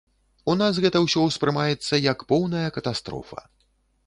[0.53, 3.49] У нас гэта ўсё ўспрымаецца як поўная катастрофа.